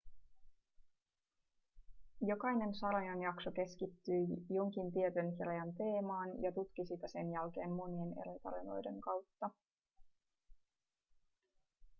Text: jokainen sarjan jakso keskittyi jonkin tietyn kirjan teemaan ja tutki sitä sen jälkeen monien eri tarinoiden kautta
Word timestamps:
jokainen 2.21 2.73
sarjan 2.75 3.21
jakso 3.21 3.51
keskittyi 3.51 4.27
jonkin 4.49 4.91
tietyn 4.93 5.37
kirjan 5.37 5.73
teemaan 5.73 6.41
ja 6.43 6.51
tutki 6.51 6.85
sitä 6.85 7.07
sen 7.07 7.31
jälkeen 7.31 7.69
monien 7.71 8.13
eri 8.21 8.39
tarinoiden 8.43 9.01
kautta 9.01 9.49